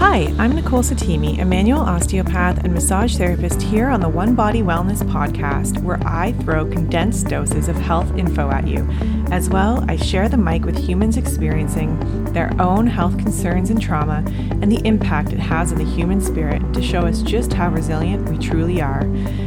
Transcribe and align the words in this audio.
Hi, 0.00 0.34
I'm 0.38 0.52
Nicole 0.52 0.82
Settimi, 0.82 1.42
a 1.42 1.44
manual 1.44 1.82
osteopath 1.82 2.64
and 2.64 2.72
massage 2.72 3.18
therapist 3.18 3.60
here 3.60 3.88
on 3.88 4.00
the 4.00 4.08
One 4.08 4.34
Body 4.34 4.62
Wellness 4.62 5.02
podcast, 5.02 5.82
where 5.82 6.00
I 6.06 6.32
throw 6.40 6.64
condensed 6.64 7.28
doses 7.28 7.68
of 7.68 7.76
health 7.76 8.16
info 8.16 8.50
at 8.50 8.66
you. 8.66 8.88
As 9.30 9.50
well, 9.50 9.84
I 9.88 9.96
share 9.96 10.30
the 10.30 10.38
mic 10.38 10.64
with 10.64 10.78
humans 10.78 11.18
experiencing 11.18 12.24
their 12.32 12.50
own 12.58 12.86
health 12.86 13.18
concerns 13.18 13.68
and 13.68 13.80
trauma 13.80 14.24
and 14.26 14.72
the 14.72 14.80
impact 14.86 15.34
it 15.34 15.38
has 15.38 15.70
on 15.70 15.76
the 15.76 15.84
human 15.84 16.22
spirit 16.22 16.72
to 16.72 16.80
show 16.80 17.00
us 17.00 17.20
just 17.20 17.52
how 17.52 17.68
resilient 17.68 18.26
we 18.30 18.38
truly 18.38 18.80
are, 18.80 19.04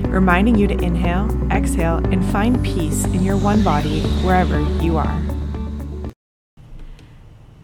reminding 0.07 0.55
you 0.55 0.67
to 0.67 0.79
inhale, 0.83 1.35
exhale, 1.51 1.97
and 2.11 2.23
find 2.31 2.63
peace 2.63 3.05
in 3.05 3.23
your 3.23 3.38
one 3.38 3.63
body 3.63 4.01
wherever 4.21 4.59
you 4.83 4.97
are. 4.97 5.32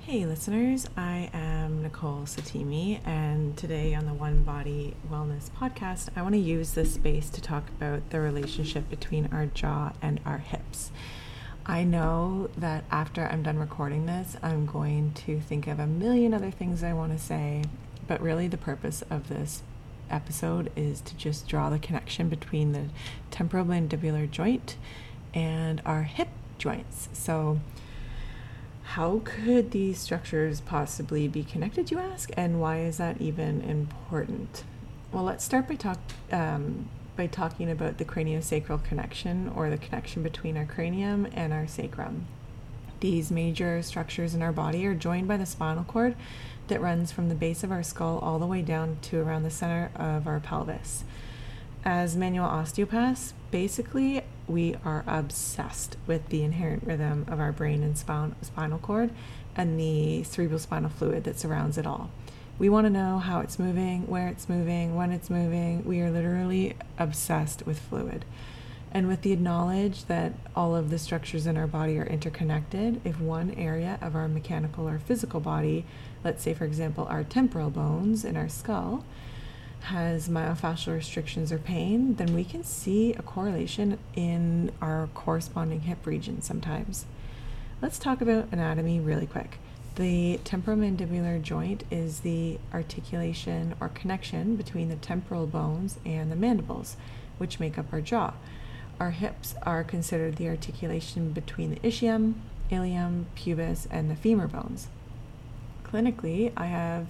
Hey, 0.10 0.26
listeners, 0.26 0.88
I 0.98 1.30
am 1.34 1.84
Nicole 1.84 2.22
Settimi, 2.24 3.00
and 3.06 3.56
today 3.56 3.94
on 3.94 4.08
the 4.08 4.14
One 4.16 4.42
Body 4.42 4.96
Wellness 5.08 5.52
podcast, 5.52 6.10
I 6.16 6.24
want 6.24 6.34
to 6.34 6.40
use 6.40 6.74
this 6.74 6.96
space 6.96 7.30
to 7.30 7.42
talk 7.42 7.70
about 7.70 8.10
the 8.10 8.20
relationship 8.20 8.90
between 8.90 9.30
our 9.32 9.46
jaw 9.46 9.94
and 10.02 10.20
our 10.26 10.40
hips. 10.40 10.90
I 11.64 11.84
know 11.84 12.50
that 12.58 12.86
after 12.90 13.28
I'm 13.28 13.44
done 13.44 13.60
recording 13.60 14.08
this, 14.08 14.36
I'm 14.42 14.66
going 14.66 15.14
to 15.28 15.40
think 15.42 15.68
of 15.68 15.78
a 15.78 15.86
million 15.86 16.34
other 16.34 16.50
things 16.50 16.82
I 16.82 16.94
want 16.94 17.12
to 17.12 17.24
say, 17.24 17.66
but 18.08 18.20
really 18.20 18.48
the 18.48 18.58
purpose 18.58 19.04
of 19.12 19.30
this 19.30 19.62
episode 20.10 20.72
is 20.76 21.02
to 21.02 21.16
just 21.18 21.48
draw 21.48 21.70
the 21.70 21.78
connection 21.78 22.30
between 22.30 22.72
the 22.72 22.86
temporomandibular 23.30 24.32
joint 24.32 24.76
and 25.36 25.84
our 25.86 26.02
hip 26.02 26.30
joints. 26.58 27.10
So, 27.14 27.60
how 28.94 29.22
could 29.24 29.70
these 29.70 30.00
structures 30.00 30.62
possibly 30.62 31.28
be 31.28 31.44
connected, 31.44 31.92
you 31.92 32.00
ask? 32.00 32.32
And 32.36 32.60
why 32.60 32.80
is 32.80 32.98
that 32.98 33.22
even 33.22 33.62
important? 33.62 34.64
Well, 35.12 35.24
let's 35.24 35.44
start 35.44 35.68
by 35.68 35.76
talk 35.76 36.00
um, 36.32 36.90
by 37.16 37.28
talking 37.28 37.70
about 37.70 38.00
the 38.00 38.06
craniosacral 38.06 38.84
connection, 38.84 39.52
or 39.56 39.70
the 39.70 39.78
connection 39.78 40.24
between 40.24 40.58
our 40.58 40.66
cranium 40.66 41.28
and 41.36 41.54
our 41.54 41.68
sacrum. 41.68 42.26
These 43.00 43.30
major 43.30 43.84
structures 43.84 44.34
in 44.34 44.42
our 44.42 44.52
body 44.52 44.88
are 44.88 44.96
joined 44.96 45.28
by 45.28 45.38
the 45.38 45.46
spinal 45.46 45.84
cord 45.84 46.16
that 46.68 46.82
runs 46.82 47.12
from 47.12 47.30
the 47.30 47.36
base 47.36 47.64
of 47.64 47.72
our 47.72 47.84
skull 47.84 48.18
all 48.20 48.40
the 48.40 48.48
way 48.48 48.64
down 48.64 48.98
to 49.04 49.20
around 49.20 49.44
the 49.44 49.52
center 49.52 49.92
of 49.96 50.26
our 50.26 50.40
pelvis. 50.40 51.04
As 51.86 52.16
manual 52.16 52.48
osteopaths, 52.48 53.34
basically 53.52 54.24
we 54.50 54.76
are 54.84 55.04
obsessed 55.08 55.96
with 56.08 56.28
the 56.30 56.44
inherent 56.44 56.84
rhythm 56.84 57.26
of 57.28 57.40
our 57.40 57.52
brain 57.52 57.84
and 57.84 57.98
spinal 57.98 58.80
cord 58.80 59.12
and 59.56 59.80
the 59.80 60.24
cerebral 60.24 60.60
spinal 60.60 60.90
fluid 60.90 61.24
that 61.24 61.40
surrounds 61.40 61.78
it 61.78 61.86
all. 61.86 62.10
We 62.58 62.68
want 62.68 62.86
to 62.86 62.90
know 62.90 63.20
how 63.20 63.40
it's 63.40 63.60
moving, 63.60 64.08
where 64.08 64.28
it's 64.28 64.50
moving, 64.50 64.96
when 64.96 65.12
it's 65.12 65.30
moving. 65.30 65.86
We 65.86 66.02
are 66.02 66.10
literally 66.10 66.76
obsessed 66.98 67.66
with 67.66 67.80
fluid. 67.80 68.26
And 68.92 69.08
with 69.08 69.22
the 69.22 69.36
knowledge 69.36 70.06
that 70.06 70.34
all 70.56 70.76
of 70.76 70.90
the 70.90 70.98
structures 70.98 71.46
in 71.46 71.56
our 71.56 71.68
body 71.68 71.98
are 72.00 72.06
interconnected, 72.06 73.00
if 73.06 73.22
one 73.22 73.52
area 73.52 74.00
of 74.02 74.16
our 74.16 74.28
mechanical 74.28 74.90
or 74.90 74.98
physical 74.98 75.40
body, 75.40 75.86
let's 76.24 76.42
say 76.42 76.54
for 76.54 76.66
example 76.66 77.06
our 77.10 77.24
temporal 77.24 77.70
bones 77.70 78.26
in 78.26 78.36
our 78.36 78.50
skull, 78.50 79.06
has 79.82 80.30
myofascial 80.30 80.94
restrictions 80.94 81.52
or 81.52 81.58
pain, 81.58 82.16
then 82.16 82.34
we 82.36 82.44
can 82.44 82.64
see 82.64 83.14
a 83.14 83.22
correlation 83.22 83.98
in 84.16 84.72
our 84.82 85.10
corresponding 85.14 85.82
hip 85.82 86.06
region 86.06 86.42
sometimes. 86.42 87.06
Let's 87.82 87.98
talk 87.98 88.22
about 88.22 88.50
anatomy 88.52 89.00
really 89.00 89.26
quick. 89.26 89.58
The 89.96 90.40
temporomandibular 90.44 91.42
joint 91.42 91.84
is 91.92 92.22
the 92.22 92.60
articulation 92.74 93.76
or 93.82 93.90
connection 93.90 94.56
between 94.56 94.90
the 94.90 94.96
temporal 94.96 95.48
bones 95.48 95.98
and 96.06 96.32
the 96.32 96.36
mandibles, 96.36 96.96
which 97.38 97.60
make 97.60 97.78
up 97.78 97.92
our 97.92 98.02
jaw. 98.02 98.34
Our 99.00 99.12
hips 99.12 99.56
are 99.64 99.84
considered 99.84 100.36
the 100.36 100.50
articulation 100.50 101.32
between 101.32 101.72
the 101.72 101.80
ischium, 101.80 102.36
ilium, 102.70 103.28
pubis, 103.36 103.88
and 103.90 104.12
the 104.12 104.16
femur 104.16 104.48
bones. 104.48 104.88
Clinically, 105.84 106.52
I 106.56 106.66
have 106.66 107.08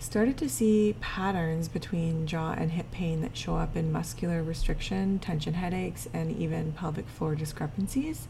started 0.00 0.38
to 0.38 0.48
see 0.48 0.96
patterns 1.00 1.68
between 1.68 2.26
jaw 2.26 2.54
and 2.56 2.70
hip 2.70 2.90
pain 2.90 3.20
that 3.20 3.36
show 3.36 3.56
up 3.56 3.76
in 3.76 3.92
muscular 3.92 4.42
restriction, 4.42 5.18
tension 5.18 5.54
headaches, 5.54 6.08
and 6.14 6.34
even 6.36 6.72
pelvic 6.72 7.06
floor 7.06 7.34
discrepancies. 7.34 8.26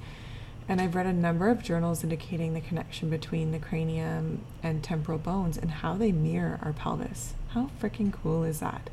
And 0.68 0.80
I've 0.80 0.96
read 0.96 1.06
a 1.06 1.12
number 1.12 1.48
of 1.48 1.62
journals 1.62 2.02
indicating 2.02 2.54
the 2.54 2.60
connection 2.60 3.08
between 3.08 3.52
the 3.52 3.60
cranium 3.60 4.44
and 4.64 4.82
temporal 4.82 5.18
bones 5.18 5.56
and 5.56 5.70
how 5.70 5.94
they 5.94 6.10
mirror 6.10 6.58
our 6.60 6.72
pelvis. 6.72 7.34
How 7.50 7.70
freaking 7.80 8.12
cool 8.12 8.42
is 8.42 8.58
that? 8.58 8.90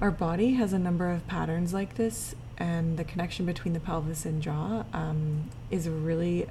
Our 0.00 0.12
body 0.12 0.52
has 0.52 0.72
a 0.72 0.78
number 0.78 1.10
of 1.10 1.26
patterns 1.26 1.74
like 1.74 1.96
this, 1.96 2.36
and 2.56 2.96
the 2.96 3.04
connection 3.04 3.46
between 3.46 3.74
the 3.74 3.80
pelvis 3.80 4.24
and 4.24 4.40
jaw 4.40 4.84
um, 4.92 5.50
is 5.72 5.88
really, 5.88 6.46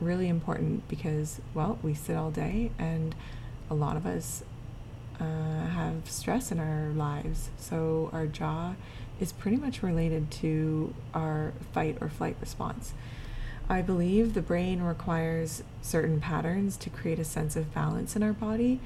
really 0.00 0.28
important 0.28 0.88
because, 0.88 1.42
well, 1.52 1.78
we 1.82 1.92
sit 1.92 2.16
all 2.16 2.30
day 2.30 2.70
and 2.78 3.14
a 3.70 3.74
lot 3.74 3.96
of 3.96 4.04
us 4.04 4.42
uh, 5.20 5.24
have 5.24 6.10
stress 6.10 6.50
in 6.50 6.58
our 6.58 6.88
lives. 6.88 7.50
So 7.56 8.10
our 8.12 8.26
jaw 8.26 8.74
is 9.20 9.32
pretty 9.32 9.56
much 9.56 9.82
related 9.82 10.30
to 10.30 10.94
our 11.14 11.52
fight 11.72 11.98
or 12.00 12.08
flight 12.08 12.36
response. 12.40 12.92
I 13.68 13.82
believe 13.82 14.34
the 14.34 14.42
brain 14.42 14.82
requires 14.82 15.62
certain 15.80 16.20
patterns 16.20 16.76
to 16.78 16.90
create 16.90 17.20
a 17.20 17.24
sense 17.24 17.54
of 17.54 17.72
balance 17.72 18.16
in 18.16 18.22
our 18.22 18.32
body. 18.32 18.80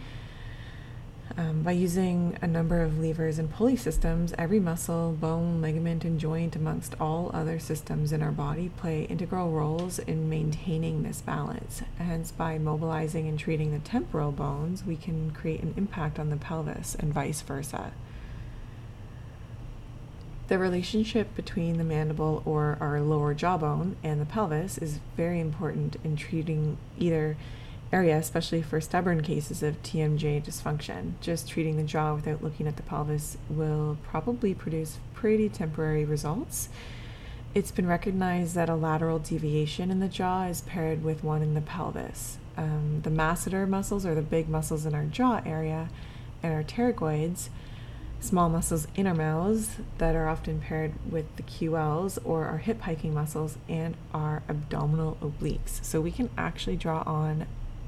Um, 1.37 1.63
by 1.63 1.73
using 1.73 2.39
a 2.43 2.47
number 2.47 2.83
of 2.83 2.99
levers 2.99 3.39
and 3.39 3.51
pulley 3.51 3.77
systems, 3.77 4.35
every 4.39 4.61
muscle, 4.61 5.17
bone, 5.19 5.61
ligament, 5.61 6.05
and 6.05 6.21
joint, 6.21 6.55
amongst 6.55 6.95
all 7.01 7.31
other 7.35 7.59
systems 7.59 8.13
in 8.13 8.23
our 8.23 8.31
body, 8.31 8.71
play 8.77 9.05
integral 9.05 9.51
roles 9.51 9.99
in 9.99 10.29
maintaining 10.29 11.03
this 11.03 11.23
balance. 11.23 11.83
Hence, 11.99 12.31
by 12.31 12.59
mobilizing 12.59 13.27
and 13.27 13.39
treating 13.39 13.73
the 13.73 13.79
temporal 13.79 14.33
bones, 14.33 14.85
we 14.85 14.97
can 14.97 15.33
create 15.33 15.63
an 15.63 15.75
impact 15.77 16.19
on 16.19 16.31
the 16.31 16.37
pelvis 16.37 16.95
and 16.95 17.13
vice 17.13 17.41
versa. 17.41 17.93
The 20.47 20.59
relationship 20.59 21.35
between 21.35 21.79
the 21.79 21.85
mandible 21.85 22.43
or 22.45 22.77
our 22.81 23.01
lower 23.01 23.33
jawbone 23.33 23.97
and 24.05 24.21
the 24.21 24.27
pelvis 24.27 24.77
is 24.77 25.01
very 25.17 25.41
important 25.41 25.97
in 26.05 26.17
treating 26.17 26.77
either 26.99 27.39
area, 27.95 28.17
especially 28.19 28.61
for 28.61 28.81
stubborn 28.81 29.23
cases 29.23 29.63
of 29.63 29.81
TMJ 29.85 30.45
dysfunction. 30.45 31.13
Just 31.21 31.49
treating 31.49 31.77
the 31.77 31.85
jaw 31.85 32.15
without 32.15 32.43
looking 32.43 32.67
at 32.67 32.77
the 32.77 32.83
pelvis 32.83 33.39
will 33.49 33.97
probably 34.03 34.53
produce 34.53 34.99
pretty 35.15 35.49
temporary 35.49 36.05
results. 36.05 36.69
It's 37.55 37.71
been 37.71 37.87
recognized 37.87 38.57
that 38.57 38.69
a 38.69 38.75
lateral 38.75 39.21
deviation 39.21 39.93
in 39.93 40.01
the 40.01 40.09
jaw 40.09 40.47
is 40.47 40.63
paired 40.63 41.05
with 41.05 41.23
one 41.23 41.41
in 41.41 41.55
the 41.55 41.61
pelvis. 41.61 42.39
Um, 42.57 43.01
the 43.05 43.11
masseter 43.11 43.69
muscles 43.69 44.05
are 44.05 44.15
the 44.17 44.23
big 44.23 44.49
muscles 44.49 44.85
in 44.85 44.95
our 44.95 45.05
jaw 45.05 45.41
area, 45.47 45.89
and 46.43 46.53
our 46.53 46.65
pterygoids, 46.65 47.49
small 48.19 48.49
muscles 48.49 48.89
in 48.97 49.07
our 49.07 49.15
mouths 49.15 49.77
that 49.99 50.17
are 50.17 50.29
often 50.29 50.61
paired 50.61 50.95
with 51.09 51.27
the 51.37 51.45
QLs 51.45 52.19
or 52.25 52.47
our 52.47 52.59
hip 52.59 52.81
hiking 52.81 53.15
muscles 53.15 53.57
and 53.69 53.97
our 54.13 54.43
abdominal 54.49 55.17
obliques. 55.23 55.85
So 55.85 56.01
we 56.01 56.11
can 56.11 56.29
actually 56.37 56.77
draw 56.77 57.05
on 57.07 57.47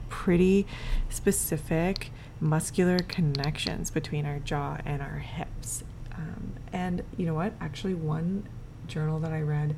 pretty 0.09 0.67
specific 1.09 2.11
muscular 2.41 2.99
connections 2.99 3.91
between 3.91 4.27
our 4.27 4.39
jaw 4.39 4.79
and 4.85 5.03
our 5.03 5.19
hips. 5.19 5.85
Um, 6.15 6.55
and 6.73 7.03
you 7.17 7.27
know 7.27 7.35
what? 7.35 7.53
Actually, 7.61 7.95
one 7.95 8.49
journal 8.87 9.19
that 9.21 9.33
I 9.33 9.41
read 9.41 9.75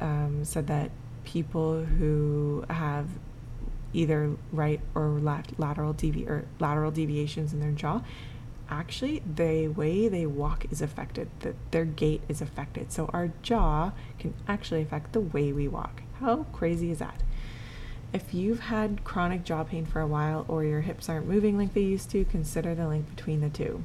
um, 0.00 0.44
said 0.44 0.66
that 0.66 0.90
people 1.24 1.84
who 1.84 2.64
have 2.68 3.08
either 3.92 4.36
right 4.52 4.80
or 4.94 5.20
lat- 5.20 5.52
lateral 5.58 5.92
devi- 5.92 6.26
or 6.26 6.46
lateral 6.58 6.90
deviations 6.90 7.52
in 7.52 7.60
their 7.60 7.70
jaw 7.70 8.00
actually 8.68 9.22
the 9.34 9.68
way 9.68 10.08
they 10.08 10.24
walk 10.24 10.64
is 10.70 10.80
affected 10.80 11.28
that 11.40 11.54
their 11.72 11.84
gait 11.84 12.22
is 12.28 12.40
affected 12.40 12.90
so 12.90 13.10
our 13.12 13.30
jaw 13.42 13.92
can 14.18 14.32
actually 14.48 14.80
affect 14.80 15.12
the 15.12 15.20
way 15.20 15.52
we 15.52 15.68
walk 15.68 16.02
how 16.20 16.44
crazy 16.52 16.90
is 16.90 16.98
that 16.98 17.22
if 18.12 18.34
you've 18.34 18.60
had 18.60 19.04
chronic 19.04 19.44
jaw 19.44 19.64
pain 19.64 19.86
for 19.86 20.00
a 20.00 20.06
while 20.06 20.44
or 20.48 20.64
your 20.64 20.82
hips 20.82 21.08
aren't 21.08 21.26
moving 21.26 21.56
like 21.56 21.72
they 21.72 21.80
used 21.80 22.10
to, 22.10 22.24
consider 22.24 22.74
the 22.74 22.86
link 22.86 23.08
between 23.14 23.40
the 23.40 23.48
two. 23.48 23.82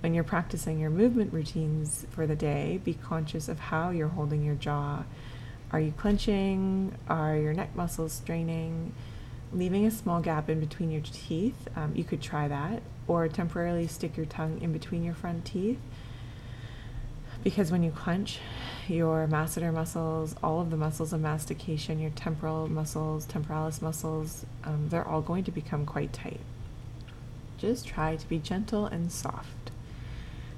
When 0.00 0.14
you're 0.14 0.24
practicing 0.24 0.78
your 0.78 0.90
movement 0.90 1.32
routines 1.32 2.06
for 2.10 2.26
the 2.26 2.36
day, 2.36 2.80
be 2.84 2.94
conscious 2.94 3.48
of 3.48 3.58
how 3.58 3.90
you're 3.90 4.08
holding 4.08 4.44
your 4.44 4.54
jaw. 4.54 5.04
Are 5.72 5.80
you 5.80 5.92
clenching? 5.92 6.94
Are 7.08 7.36
your 7.36 7.52
neck 7.52 7.74
muscles 7.74 8.12
straining? 8.12 8.92
Leaving 9.52 9.86
a 9.86 9.90
small 9.90 10.20
gap 10.20 10.48
in 10.48 10.60
between 10.60 10.90
your 10.90 11.02
teeth, 11.02 11.68
um, 11.74 11.92
you 11.94 12.04
could 12.04 12.20
try 12.20 12.48
that, 12.48 12.82
or 13.06 13.26
temporarily 13.28 13.86
stick 13.86 14.16
your 14.16 14.26
tongue 14.26 14.60
in 14.60 14.72
between 14.72 15.02
your 15.02 15.14
front 15.14 15.44
teeth. 15.46 15.80
Because 17.44 17.70
when 17.70 17.82
you 17.82 17.90
clench, 17.90 18.40
your 18.88 19.26
masseter 19.28 19.72
muscles, 19.72 20.34
all 20.42 20.60
of 20.60 20.70
the 20.70 20.76
muscles 20.76 21.12
of 21.12 21.20
mastication, 21.20 21.98
your 21.98 22.10
temporal 22.10 22.68
muscles, 22.68 23.26
temporalis 23.26 23.80
muscles, 23.80 24.44
um, 24.64 24.88
they're 24.88 25.06
all 25.06 25.22
going 25.22 25.44
to 25.44 25.50
become 25.50 25.86
quite 25.86 26.12
tight. 26.12 26.40
Just 27.56 27.86
try 27.86 28.16
to 28.16 28.28
be 28.28 28.38
gentle 28.38 28.86
and 28.86 29.10
soft. 29.10 29.70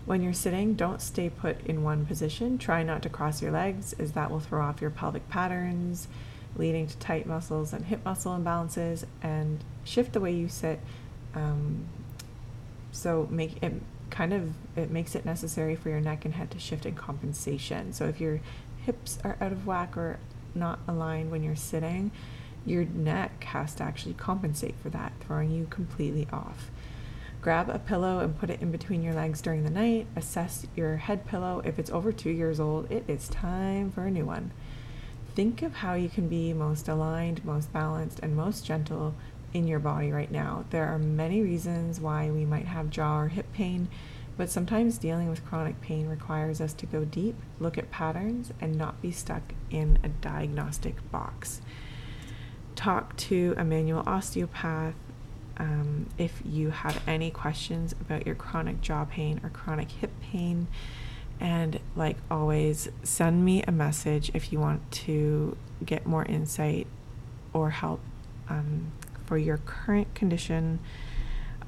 When 0.06 0.22
you're 0.22 0.32
sitting, 0.32 0.74
don't 0.74 1.00
stay 1.00 1.30
put 1.30 1.64
in 1.66 1.82
one 1.82 2.06
position. 2.06 2.58
Try 2.58 2.82
not 2.82 3.02
to 3.02 3.08
cross 3.08 3.42
your 3.42 3.52
legs, 3.52 3.92
as 3.94 4.12
that 4.12 4.30
will 4.30 4.40
throw 4.40 4.62
off 4.62 4.80
your 4.80 4.90
pelvic 4.90 5.28
patterns, 5.28 6.08
leading 6.56 6.86
to 6.86 6.96
tight 6.96 7.26
muscles 7.26 7.72
and 7.72 7.84
hip 7.84 8.04
muscle 8.04 8.36
imbalances. 8.36 9.04
And 9.22 9.62
shift 9.84 10.12
the 10.14 10.20
way 10.20 10.32
you 10.32 10.48
sit. 10.48 10.80
Um, 11.34 11.86
so 12.92 13.28
make 13.30 13.62
it 13.62 13.74
kind 14.10 14.32
of 14.32 14.52
it 14.76 14.90
makes 14.90 15.14
it 15.14 15.24
necessary 15.24 15.76
for 15.76 15.88
your 15.88 16.00
neck 16.00 16.24
and 16.24 16.34
head 16.34 16.50
to 16.52 16.58
shift 16.58 16.86
in 16.86 16.94
compensation. 16.94 17.92
So 17.92 18.06
if 18.06 18.20
your 18.20 18.40
hips 18.84 19.18
are 19.24 19.36
out 19.40 19.52
of 19.52 19.66
whack 19.66 19.96
or 19.96 20.18
not 20.54 20.80
aligned 20.88 21.30
when 21.30 21.42
you're 21.42 21.56
sitting, 21.56 22.10
your 22.66 22.84
neck 22.84 23.44
has 23.44 23.74
to 23.76 23.84
actually 23.84 24.14
compensate 24.14 24.74
for 24.82 24.90
that, 24.90 25.12
throwing 25.20 25.50
you 25.50 25.66
completely 25.70 26.26
off. 26.32 26.70
Grab 27.40 27.70
a 27.70 27.78
pillow 27.78 28.18
and 28.18 28.38
put 28.38 28.50
it 28.50 28.60
in 28.60 28.70
between 28.70 29.02
your 29.02 29.14
legs 29.14 29.40
during 29.40 29.64
the 29.64 29.70
night. 29.70 30.06
Assess 30.14 30.66
your 30.76 30.98
head 30.98 31.26
pillow. 31.26 31.62
If 31.64 31.78
it's 31.78 31.90
over 31.90 32.12
two 32.12 32.30
years 32.30 32.60
old, 32.60 32.90
it 32.92 33.04
is 33.08 33.28
time 33.28 33.90
for 33.90 34.02
a 34.02 34.10
new 34.10 34.26
one. 34.26 34.50
Think 35.34 35.62
of 35.62 35.76
how 35.76 35.94
you 35.94 36.10
can 36.10 36.28
be 36.28 36.52
most 36.52 36.86
aligned, 36.86 37.42
most 37.44 37.72
balanced, 37.72 38.20
and 38.20 38.36
most 38.36 38.66
gentle 38.66 39.14
in 39.52 39.66
your 39.66 39.78
body 39.78 40.12
right 40.12 40.30
now. 40.30 40.64
There 40.70 40.86
are 40.86 40.98
many 40.98 41.42
reasons 41.42 42.00
why 42.00 42.30
we 42.30 42.44
might 42.44 42.66
have 42.66 42.90
jaw 42.90 43.20
or 43.20 43.28
hip 43.28 43.52
pain, 43.52 43.88
but 44.36 44.50
sometimes 44.50 44.98
dealing 44.98 45.28
with 45.28 45.44
chronic 45.44 45.80
pain 45.80 46.06
requires 46.08 46.60
us 46.60 46.72
to 46.74 46.86
go 46.86 47.04
deep, 47.04 47.36
look 47.58 47.76
at 47.76 47.90
patterns, 47.90 48.52
and 48.60 48.76
not 48.76 49.02
be 49.02 49.10
stuck 49.10 49.54
in 49.70 49.98
a 50.02 50.08
diagnostic 50.08 51.10
box 51.10 51.60
talk 52.80 53.14
to 53.14 53.54
a 53.58 53.64
manual 53.64 54.02
osteopath 54.06 54.94
um, 55.58 56.08
if 56.16 56.40
you 56.46 56.70
have 56.70 57.02
any 57.06 57.30
questions 57.30 57.92
about 58.00 58.24
your 58.24 58.34
chronic 58.34 58.80
jaw 58.80 59.04
pain 59.04 59.38
or 59.42 59.50
chronic 59.50 59.90
hip 59.90 60.10
pain. 60.22 60.66
And 61.38 61.78
like 61.94 62.16
always, 62.30 62.88
send 63.02 63.44
me 63.44 63.62
a 63.64 63.72
message 63.72 64.30
if 64.32 64.50
you 64.50 64.60
want 64.60 64.90
to 64.92 65.58
get 65.84 66.06
more 66.06 66.24
insight 66.24 66.86
or 67.52 67.68
help 67.68 68.00
um, 68.48 68.92
for 69.30 69.38
your 69.38 69.58
current 69.58 70.12
condition. 70.12 70.80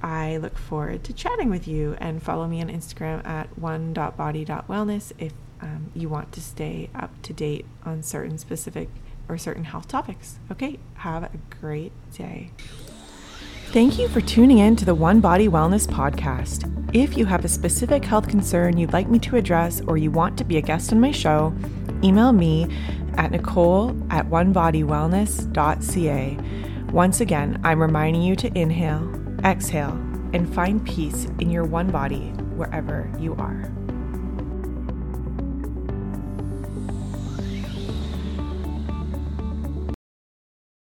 I 0.03 0.37
look 0.39 0.59
forward 0.59 1.05
to 1.05 1.13
chatting 1.13 1.49
with 1.49 1.69
you 1.69 1.97
and 2.01 2.21
follow 2.21 2.49
me 2.49 2.61
on 2.61 2.69
Instagram 2.69 3.25
at 3.25 3.57
one.body.wellness 3.57 5.13
if 5.17 5.33
um, 5.61 5.93
you 5.95 6.09
want 6.09 6.33
to 6.33 6.41
stay 6.41 6.91
up 6.93 7.23
to 7.23 7.33
date 7.33 7.65
on 7.85 8.03
certain 8.03 8.37
specific 8.37 8.89
or 9.29 9.39
certain 9.39 9.63
health 9.63 9.87
topics. 9.87 10.41
Okay, 10.51 10.81
have 10.95 11.23
a 11.23 11.31
great 11.61 11.93
day. 12.13 12.51
Thank 13.67 13.97
you 13.97 14.09
for 14.09 14.21
tuning 14.21 14.59
in 14.59 14.75
to 14.75 14.85
the 14.85 14.97
One 14.97 15.21
Body 15.21 15.47
Wellness 15.47 15.87
podcast. 15.87 16.69
If 16.93 17.17
you 17.17 17.27
have 17.27 17.45
a 17.45 17.49
specific 17.49 18.05
health 18.05 18.27
concern 18.27 18.77
you'd 18.77 18.93
like 18.93 19.09
me 19.09 19.21
to 19.21 19.37
address 19.37 19.81
or 19.87 19.97
you 19.97 20.11
want 20.11 20.37
to 20.39 20.45
be 20.45 20.57
a 20.57 20.63
guest 20.63 20.93
on 20.93 20.99
my 20.99 21.13
show, 21.13 21.55
email 22.03 22.33
me 22.33 22.67
at 23.17 23.31
nicole 23.31 23.91
at 24.11 24.29
onebodywellness.ca. 24.31 26.39
Once 26.93 27.23
again, 27.23 27.59
I'm 27.65 27.81
reminding 27.81 28.21
you 28.21 28.37
to 28.37 28.59
inhale, 28.59 29.11
exhale, 29.47 29.93
and 30.35 30.55
find 30.55 30.85
peace 30.85 31.25
in 31.41 31.51
your 31.51 31.65
one 31.65 31.91
body 31.91 32.29
wherever 32.55 33.11
you 33.19 33.35
are. 33.37 33.73